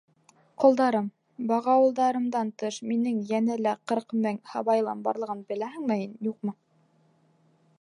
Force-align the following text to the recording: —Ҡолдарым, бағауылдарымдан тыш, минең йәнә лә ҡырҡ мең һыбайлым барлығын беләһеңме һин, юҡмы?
—Ҡолдарым, 0.61 1.09
бағауылдарымдан 1.51 2.49
тыш, 2.63 2.79
минең 2.91 3.19
йәнә 3.33 3.57
лә 3.67 3.75
ҡырҡ 3.91 4.15
мең 4.23 4.41
һыбайлым 4.55 5.05
барлығын 5.09 5.45
беләһеңме 5.53 5.99
һин, 6.01 6.17
юҡмы? 6.31 6.57